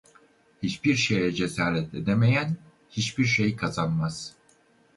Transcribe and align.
Hiçbir 0.63 0.95
şeye 0.95 1.31
cesaret 1.31 1.93
edemeyen 1.93 2.55
hiçbir 2.89 3.25
şey 3.25 3.55
kazanmaz. 3.55 4.35